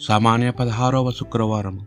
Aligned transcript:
సామాన్య 0.00 0.50
పదహారవ 0.50 1.10
శుక్రవారము. 1.10 1.86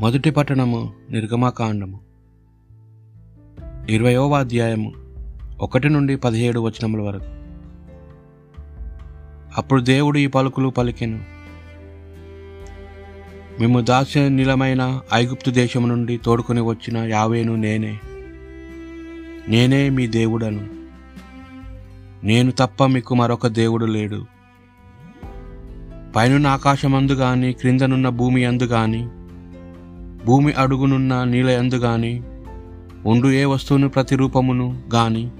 మొదటి 0.00 0.30
పట్టణము 0.30 0.92
నిర్గమకాండము. 1.10 2.00
ఇరవయవ 3.88 4.32
అధ్యాయము 4.34 4.92
ఒకటి 5.60 5.88
నుండి 5.88 6.16
పదిహేడు 6.16 6.60
వచనముల 6.60 7.00
వరకు. 7.00 7.24
అప్పుడు 9.58 9.82
దేవుడు 9.82 10.18
ఈ 10.18 10.26
పలుకులు 10.26 10.68
పలికెను. 10.68 11.24
మేము 13.60 13.80
దాస్య 13.80 14.28
నిలమైన 14.28 15.00
ఐగుప్తు 15.14 15.50
దేశము 15.50 15.86
నుండి 15.86 16.16
తోడుకొని 16.16 16.60
వచ్చిన 16.60 16.96
యావేను 16.96 17.56
నేనే. 17.56 17.98
నేనే 19.48 19.88
మీ 19.88 20.06
దేవుడను. 20.06 20.66
నేను 22.26 22.50
తప్ప 22.50 22.84
మీకు 22.84 23.14
మరొక 23.14 23.46
దేవుడు 23.46 23.86
లేడు. 23.86 24.35
పైనున్న 26.16 26.46
ఆకాశమందు 26.46 27.12
గాని 27.12 27.52
క్రిందనున్న 27.52 28.08
భూమి 28.08 28.44
అందు 28.44 28.64
గాని 28.64 29.08
భూమి 30.26 30.52
అడుగునున్న 30.52 31.24
నీల 31.24 31.50
యందు 31.50 31.74
గాని 31.74 32.22
ఉండు 33.06 33.28
ఏ 33.28 33.44
వస్తువును 33.44 33.88
ప్రతిరూపమును 33.88 34.82
గాని 34.94 35.30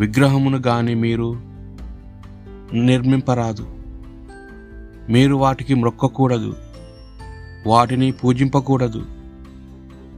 విగ్రహమును 0.00 0.58
గాని 0.58 0.94
మీరు 0.94 1.40
నిర్మింపరాదు. 2.72 3.66
మీరు 5.10 5.34
వాటికి 5.34 5.74
మ్రొక్కకూడదు. 5.74 6.54
వాటిని 7.66 8.12
పూజింపకూడదు. 8.12 9.06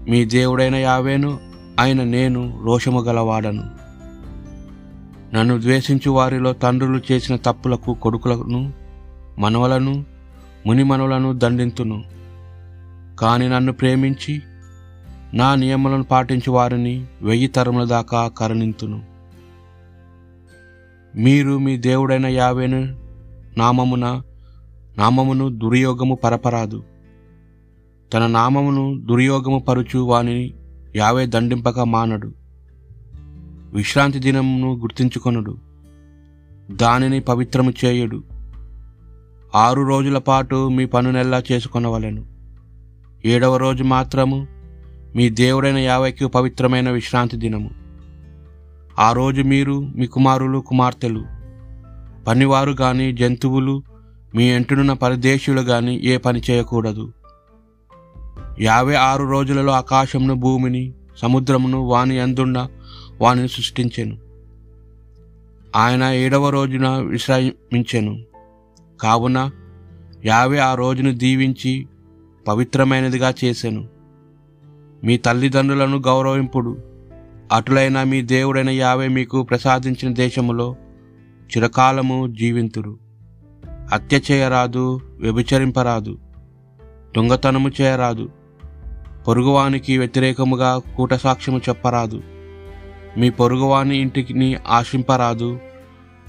మీ 0.09 0.25
దేవుడైన 0.25 0.75
యావేను 0.75 1.38
ఆయన 1.80 2.02
నేను 2.02 2.61
రోషము 2.65 3.01
గలవాడను. 3.01 3.65
నన్ను 5.35 5.61
ద్వేషించు 5.61 6.11
వారిలో 6.11 6.52
తండ్రులు 6.52 7.01
చేసిన 7.13 7.37
తప్పులకు 7.37 7.95
కొడుకులను 7.95 8.80
మనవలను 9.41 10.05
మునిమనులను 10.67 11.33
దండింతును. 11.33 12.05
కాని 13.21 13.49
నన్ను 13.49 13.73
ప్రేమించి 13.73 14.43
నా 15.35 15.55
నియమాలను 15.55 16.05
పాటించు 16.05 16.51
వారిని 16.51 17.07
వెయ్యి 17.23 17.46
తరముల 17.46 17.85
దాకా 17.85 18.29
కరుణింతును. 18.29 19.02
మీరు 21.16 21.59
మీ 21.59 21.77
దేవుడైన 21.77 22.27
యావేను 22.27 22.99
నామమున 23.59 24.23
నామమును 24.99 25.49
దుర్యోగము 25.49 26.15
పరపరాదు. 26.15 26.85
తన 28.15 28.27
నామమును 28.27 29.01
దుర్యోగము 29.07 29.59
పరుచు 29.59 29.99
వాని 29.99 30.55
యావే 30.96 31.27
దండింపక 31.27 31.80
మానడు. 31.80 32.33
విశ్రాంతి 33.73 34.18
దినమును 34.18 34.77
గుర్తించుకొనుడు. 34.77 35.59
దానిని 36.71 37.21
పవిత్రము 37.21 37.73
చేయుడు. 37.85 38.30
ఆరు 39.54 39.82
రోజుల 39.82 40.18
పాటు 40.18 40.68
మీ 40.68 40.87
పనునెల్లా 40.87 41.43
చేసుకొనవలెను. 41.52 42.26
ఏడవ 43.24 43.56
రోజు 43.56 43.82
మాత్రము 43.84 44.46
మీ 45.16 45.30
దేవుడైన 45.30 45.76
యావైకి 45.76 46.29
పవిత్రమైన 46.29 46.90
విశ్రాంతి 46.90 47.37
దినము. 47.37 47.71
ఆ 48.98 49.12
రోజు 49.12 49.43
మీరు 49.43 49.93
మీ 49.96 50.06
కుమారులు 50.06 50.59
కుమార్తెలు 50.59 51.24
పనివారు 52.26 52.71
గాని 52.71 53.12
జంతువులు 53.12 53.82
మీ 54.34 54.45
ఎంటునున్న 54.45 54.93
పరదేశులు 54.93 55.60
గాని 55.60 56.04
ఏ 56.04 56.16
పని 56.16 56.43
చేయకూడదు. 56.51 57.12
యాభై 58.60 58.95
ఆరు 58.95 59.24
రోజులలో 59.24 59.73
ఆకాశమును 59.73 60.34
భూమిని 60.34 60.93
సముద్రమును 61.18 61.78
వాని 61.78 62.18
అందున్న 62.18 62.68
వానిని 63.21 63.48
సృష్టించెను. 63.48 64.19
ఆయన 65.76 66.04
ఏడవ 66.04 66.50
రోజున 66.50 66.88
విశ్రమించెను. 66.88 68.30
కావున 69.03 69.50
యావే 70.25 70.59
ఆ 70.59 70.75
రోజును 70.75 71.12
దీవించి 71.12 71.87
పవిత్రమైనదిగా 72.48 73.34
చేశాను 73.44 73.88
మీ 75.04 75.16
తల్లిదండ్రులను 75.16 75.99
గౌరవింపుడు. 75.99 76.77
అటులైన 77.53 78.03
మీ 78.03 78.22
దేవుడైన 78.22 78.71
యావే 78.71 79.09
మీకు 79.09 79.43
ప్రసాదించిన 79.43 80.15
దేశములో 80.15 80.77
చిరకాలము 81.56 82.27
జీవింతురు. 82.27 82.99
హత్య 83.93 84.21
చేయరాదు 84.31 85.00
వ్యభిచరింపరాదు 85.21 86.19
దొంగతనము 87.16 87.71
చేయరాదు 87.81 88.28
పొరుగువానికి 89.28 89.99
వ్యతిరేకముగా 89.99 90.81
కూటసాక్ష్యము 90.97 91.60
చెప్పరాదు. 91.69 92.22
మీ 93.19 93.31
పొరుగువాని 93.31 93.97
ఇంటికిని 93.97 94.56
ఆశింపరాదు 94.69 95.59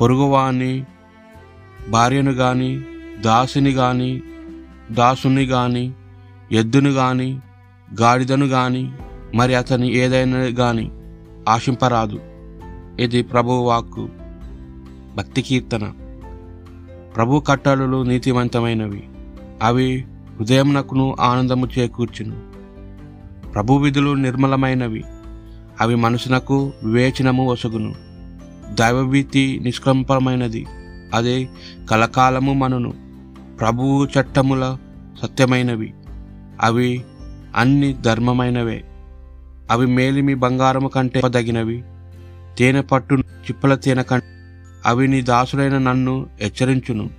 పొరుగువాని 0.01 0.85
భార్యను 1.89 2.31
గాని 2.31 2.81
దాసుని 3.21 3.71
గాని 3.71 4.21
దాసుని 4.91 5.43
గాని 5.43 5.91
ఎద్దును 6.51 6.89
గాని 6.89 7.39
గాడిదను 8.01 8.45
గాని 8.45 8.91
మరి 9.35 9.55
అతని 9.55 9.93
ఏదైనా 9.93 10.37
గాని 10.37 10.91
ఆశింపరాదు. 11.49 12.19
ఇది 12.99 13.23
ప్రభువు 13.23 13.61
వాక్కు. 13.61 14.09
భక్తి 15.15 15.41
కీర్తన. 15.41 15.91
ప్రభు 17.15 17.39
కట్టడలు 17.39 18.03
నీతివంతమైనవి 18.03 19.03
అవి 19.63 20.05
హృదయమునకును 20.39 21.15
ఆనందము 21.19 21.67
చేకూర్చును. 21.79 22.41
ప్రభు 23.53 23.73
విధులు 23.73 24.13
నిర్మలమైనవి. 24.13 25.03
అవి 25.81 25.95
మనసునకు 25.95 26.73
వివేచనము 26.83 27.51
వసగును. 27.51 27.95
దైవభీతి 28.73 29.59
నిష్కంపమైనది 29.63 30.65
అదే 31.13 31.49
కలకాలము 31.89 32.53
మనను 32.53 32.93
ప్రభువు 33.59 34.05
చట్టముల 34.05 34.77
సత్యమైనవి. 35.21 35.93
అవి 36.61 37.05
అన్ని 37.55 37.93
ధర్మమైనవే. 37.93 38.83
అవి 39.71 39.85
మేలిమి 39.85 40.35
బంగారము 40.35 40.87
కంటే 40.87 41.21
దగినవి 41.25 41.83
తేనె 42.57 42.81
పట్టు 42.81 43.13
చిప్పల 43.13 43.75
తేనె 43.75 44.03
కంటే 44.03 44.25
అవి 44.85 45.07
నీ 45.07 45.21
దాసుడైన 45.21 45.77
నన్ను 45.77 46.27
హెచ్చరించును. 46.41 47.09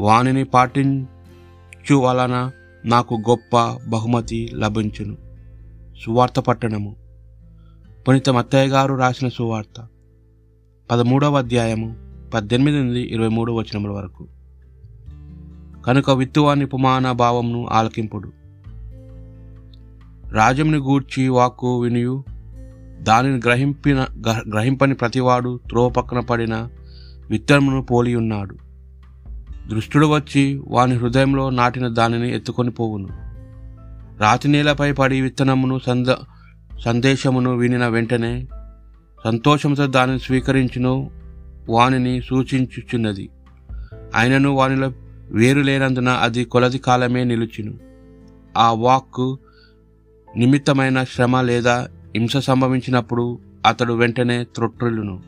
వానిని 0.00 0.44
పాటించు 0.44 1.94
వలన 1.94 2.50
నాకు 2.84 3.14
గొప్ప 3.14 3.78
బహుమతి 3.88 4.50
లభించును. 4.54 5.16
సువార్త 6.04 6.40
పట్టణము. 6.40 6.96
పునీత 8.08 8.30
మత్తయ్య 8.30 8.70
గారు 8.70 8.94
రాసిన 8.94 9.28
సువార్త. 9.28 9.88
పదమూడవ 10.90 11.38
అధ్యాయము. 11.38 12.11
పద్దెనిమిది 12.34 12.78
నుండి 12.78 13.00
ఇరవై 13.00 13.28
మూడు 13.28 13.52
వచనముల 13.52 13.90
వరకు. 13.90 14.28
కనుక 15.86 16.10
విత్తువాని 16.10 16.64
ఉపమాన 16.64 17.12
భావమును 17.12 17.66
ఆలకింపుడు. 17.66 18.32
రాజముని 20.32 20.76
గూర్చి 20.76 21.28
వాక్కు 21.28 21.80
వినియు. 21.80 22.24
దానిని 23.00 23.36
గ్రహింపిన 23.36 24.06
గ్రహింపని 24.52 24.94
ప్రతివాడు 24.94 25.60
త్రోవ 25.68 25.88
పక్కన 25.88 26.20
పడిన 26.20 26.68
విత్తనమును 27.30 27.82
పోలి 27.82 28.14
ఉన్నాడు. 28.14 28.56
దృష్టుడు 29.70 30.06
వచ్చి 30.06 30.62
వాని 30.68 30.94
హృదయంలో 30.94 31.50
నాటిన 31.50 31.88
దానిని 31.88 32.36
ఎత్తుకొని 32.36 32.70
పోవును. 32.70 33.08
రాతి 34.20 34.48
నేలపై 34.48 34.92
పడి 34.92 35.20
విత్తనమును 35.20 35.80
సంద 35.86 36.06
సందేశమును 36.78 37.56
వినిన 37.56 37.88
వెంటనే 37.88 38.46
సంతోషంతో 39.24 39.86
దానిని 39.86 40.18
స్వీకరించును. 40.18 41.21
వానిని 41.68 42.22
సూచించుచున్నది. 42.22 43.30
ఆయనను 44.14 44.50
వానిలో 44.50 44.92
వేరు 45.30 45.60
లేనందున 45.60 46.08
అది 46.08 46.44
కొలది 46.44 46.78
కాలమే 46.78 47.24
నిలుచును. 47.24 47.74
ఆ 48.56 48.72
వాక్కు 48.72 49.38
నిమిత్తమైన 50.36 51.02
శ్రమ 51.02 51.40
లేదా 51.40 51.88
హింస 52.16 52.36
సంభవించినప్పుడు 52.36 53.38
అతడు 53.66 53.94
వెంటనే 53.94 54.44
త్రొట్రులును. 54.44 55.22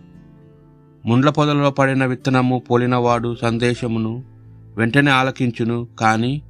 ముండ్ల 1.06 1.30
పొదలలో 1.30 1.70
పడిన 1.70 2.06
విత్తనము 2.06 2.62
పోలినవాడు 2.70 3.36
సందేశమును 3.42 4.24
వెంటనే 4.76 5.10
ఆలకించును 5.10 5.88
కానీ 6.00 6.42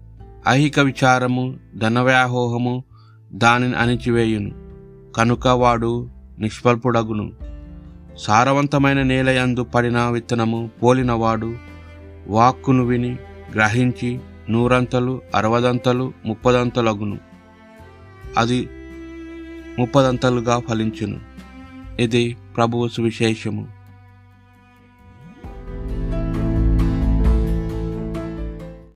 ఐహిక 0.48 0.80
విచారము 0.80 1.56
ధనవ్యాహోహము 1.76 2.84
దానిని 3.32 3.74
అణిచివేయును 3.74 4.50
కనుక 5.12 5.48
వాడు 5.48 6.08
నిష్ఫల్పుడగును. 6.38 7.32
సారవంతమైన 8.18 9.02
నేలయందు 9.02 9.62
పడిన 9.62 10.08
విత్తనము 10.08 10.70
పోలినవాడు 10.82 11.56
వాక్కును 12.28 12.84
విని 12.84 13.16
గ్రహించి 13.54 14.20
నూరంతలు 14.50 15.22
అరవదంతలు 15.34 16.12
ముప్పదంతలగును. 16.26 17.18
అది 18.38 18.68
ముప్పదంతలుగా 19.78 20.58
ఫలించును. 20.58 21.20
ఇది 22.00 22.36
ప్రభువు 22.56 22.88
సువిశేషము. 22.88 23.83